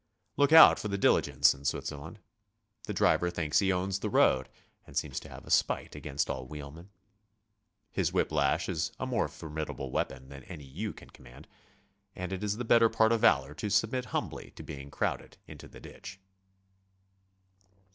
Look 0.35 0.51
out 0.51 0.79
for 0.79 0.87
the 0.87 0.97
diligence 0.97 1.53
in 1.53 1.63
Switzerland. 1.63 2.17
The 2.85 2.93
driver 2.95 3.29
thinks 3.29 3.59
he 3.59 3.71
owns 3.71 3.99
the 3.99 4.09
road 4.09 4.49
and 4.87 4.97
seems 4.97 5.19
to 5.19 5.29
have 5.29 5.45
a 5.45 5.51
spite 5.51 5.93
against 5.93 6.27
all 6.27 6.47
wheelmen. 6.47 6.89
His 7.91 8.11
whip 8.11 8.31
lash 8.31 8.67
is 8.67 8.91
a 8.99 9.05
more 9.05 9.27
formidable 9.27 9.91
weapon 9.91 10.29
than 10.29 10.43
any 10.45 10.63
you 10.65 10.91
can 10.91 11.11
command, 11.11 11.47
and 12.15 12.33
it 12.33 12.43
is 12.43 12.57
the 12.57 12.65
better 12.65 12.89
part 12.89 13.11
of 13.11 13.21
valor 13.21 13.53
to 13.53 13.69
submit 13.69 14.05
humbly 14.05 14.49
to 14.55 14.63
being 14.63 14.89
crowded 14.89 15.37
into 15.45 15.67
the 15.67 15.79
ditch. 15.79 16.19